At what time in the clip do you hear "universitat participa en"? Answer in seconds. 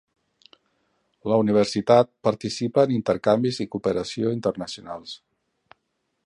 1.41-2.95